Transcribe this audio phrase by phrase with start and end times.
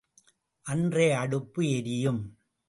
[0.65, 2.21] அன்றைய அடுப்பு எரியும்.